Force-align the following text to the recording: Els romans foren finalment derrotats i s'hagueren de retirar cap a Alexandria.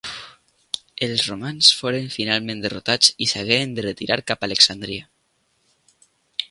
Els 1.07 1.25
romans 1.31 1.69
foren 1.81 2.09
finalment 2.15 2.65
derrotats 2.65 3.13
i 3.27 3.29
s'hagueren 3.33 3.77
de 3.79 3.87
retirar 3.89 4.19
cap 4.33 4.43
a 4.43 4.51
Alexandria. 4.53 5.09